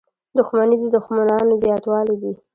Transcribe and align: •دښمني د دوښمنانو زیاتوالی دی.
•دښمني 0.37 0.75
د 0.79 0.83
دوښمنانو 0.95 1.53
زیاتوالی 1.63 2.15
دی. 2.21 2.33